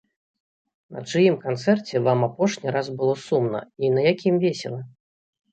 [0.93, 4.81] На чыім канцэрце вам апошні раз было сумна, і на якім весела?